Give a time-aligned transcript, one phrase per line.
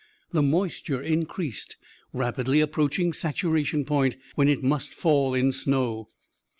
[0.31, 1.77] The moisture increased,
[2.11, 6.09] rapidly approaching saturation point, when it must fall in snow.